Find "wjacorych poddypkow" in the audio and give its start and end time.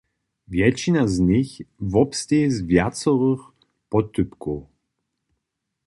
2.69-4.59